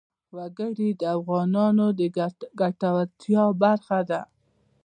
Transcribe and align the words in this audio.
وګړي 0.37 0.89
د 1.01 1.01
افغانانو 1.17 1.85
د 1.99 2.01
ګټورتیا 2.59 3.43
برخه 3.61 3.99
ده. 4.09 4.21